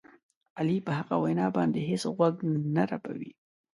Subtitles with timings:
[0.59, 2.35] علي په حقه وینا باندې هېڅ غوږ
[2.75, 3.31] نه رپوي.